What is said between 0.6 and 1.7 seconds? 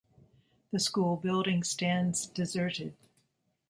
The school building